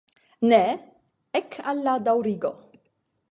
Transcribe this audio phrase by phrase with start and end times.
[0.51, 0.59] Nu,
[1.41, 2.53] ek al la daŭrigo!